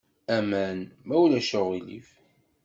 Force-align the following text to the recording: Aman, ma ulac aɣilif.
Aman, 0.35 0.79
ma 1.05 1.15
ulac 1.23 1.51
aɣilif. 1.59 2.09